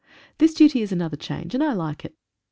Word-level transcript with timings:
This 0.39 0.55
duty 0.55 0.81
is 0.81 0.91
another 0.91 1.15
change, 1.15 1.53
and 1.53 1.63
I 1.63 1.73
like 1.73 2.03
it. 2.03 2.15